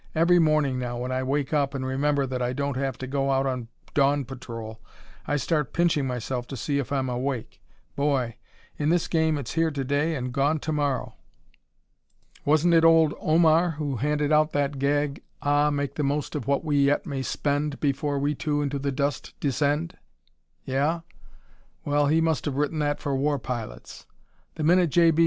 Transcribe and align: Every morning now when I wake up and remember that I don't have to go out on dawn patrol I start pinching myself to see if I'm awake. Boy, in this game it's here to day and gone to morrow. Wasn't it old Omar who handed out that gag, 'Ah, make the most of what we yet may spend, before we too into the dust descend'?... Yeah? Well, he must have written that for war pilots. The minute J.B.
Every 0.15 0.39
morning 0.39 0.79
now 0.79 0.97
when 0.97 1.11
I 1.11 1.21
wake 1.21 1.53
up 1.53 1.75
and 1.75 1.85
remember 1.85 2.25
that 2.25 2.41
I 2.41 2.53
don't 2.53 2.75
have 2.75 2.97
to 2.97 3.05
go 3.05 3.29
out 3.29 3.45
on 3.45 3.67
dawn 3.93 4.25
patrol 4.25 4.79
I 5.27 5.35
start 5.35 5.73
pinching 5.73 6.07
myself 6.07 6.47
to 6.47 6.57
see 6.57 6.79
if 6.79 6.91
I'm 6.91 7.07
awake. 7.07 7.61
Boy, 7.95 8.37
in 8.79 8.89
this 8.89 9.07
game 9.07 9.37
it's 9.37 9.53
here 9.53 9.69
to 9.69 9.83
day 9.83 10.15
and 10.15 10.33
gone 10.33 10.57
to 10.61 10.71
morrow. 10.71 11.13
Wasn't 12.45 12.73
it 12.73 12.83
old 12.83 13.13
Omar 13.21 13.75
who 13.77 13.97
handed 13.97 14.31
out 14.31 14.53
that 14.53 14.79
gag, 14.79 15.21
'Ah, 15.43 15.69
make 15.69 15.93
the 15.93 16.03
most 16.03 16.33
of 16.33 16.47
what 16.47 16.65
we 16.65 16.77
yet 16.83 17.05
may 17.05 17.21
spend, 17.21 17.79
before 17.79 18.17
we 18.17 18.33
too 18.33 18.63
into 18.63 18.79
the 18.79 18.91
dust 18.91 19.35
descend'?... 19.39 19.99
Yeah? 20.65 21.01
Well, 21.85 22.07
he 22.07 22.21
must 22.21 22.45
have 22.45 22.55
written 22.57 22.79
that 22.79 22.99
for 22.99 23.15
war 23.15 23.37
pilots. 23.37 24.07
The 24.55 24.63
minute 24.63 24.89
J.B. 24.89 25.19